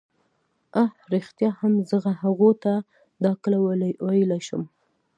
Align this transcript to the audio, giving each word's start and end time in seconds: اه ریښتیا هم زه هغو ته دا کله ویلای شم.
اه 0.81 0.89
ریښتیا 1.13 1.49
هم 1.59 1.73
زه 1.89 1.97
هغو 2.23 2.49
ته 2.63 2.73
دا 3.23 3.31
کله 3.43 3.57
ویلای 4.07 4.41
شم. 4.47 4.63